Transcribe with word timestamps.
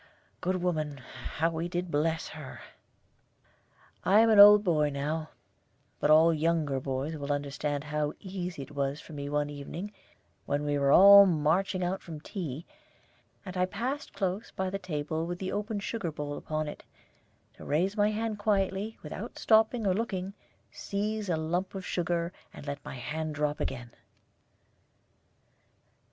Good 0.41 0.63
woman, 0.63 0.97
how 0.97 1.51
we 1.51 1.67
did 1.69 1.91
bless 1.91 2.29
her! 2.29 2.61
I 4.03 4.21
am 4.21 4.31
an 4.31 4.39
old 4.39 4.63
boy 4.63 4.89
now, 4.89 5.29
but 5.99 6.09
all 6.09 6.33
younger 6.33 6.79
boys 6.79 7.15
will 7.17 7.31
understand 7.31 7.83
how 7.83 8.13
easy 8.19 8.63
it 8.63 8.71
was 8.71 8.99
for 8.99 9.13
me 9.13 9.29
one 9.29 9.51
evening 9.51 9.91
when 10.47 10.63
we 10.65 10.79
were 10.79 10.91
all 10.91 11.27
marching 11.27 11.83
out 11.83 12.01
from 12.01 12.19
tea, 12.19 12.65
and 13.45 13.55
I 13.55 13.67
passed 13.67 14.13
close 14.13 14.49
by 14.49 14.71
the 14.71 14.79
table 14.79 15.27
with 15.27 15.37
the 15.37 15.51
open 15.51 15.79
sugar 15.79 16.11
bowl 16.11 16.35
upon 16.35 16.67
it, 16.67 16.83
to 17.57 17.63
raise 17.63 17.95
my 17.95 18.09
hand 18.09 18.39
quietly, 18.39 18.97
without 19.03 19.37
stopping 19.37 19.85
or 19.85 19.93
looking, 19.93 20.33
seize 20.71 21.29
a 21.29 21.37
lump 21.37 21.75
of 21.75 21.85
sugar, 21.85 22.33
and 22.51 22.65
let 22.65 22.83
my 22.83 22.95
hand 22.95 23.35
drop 23.35 23.59
again. 23.59 23.91